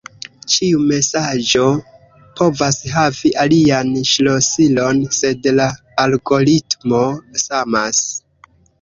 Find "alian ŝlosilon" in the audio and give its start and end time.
3.45-5.05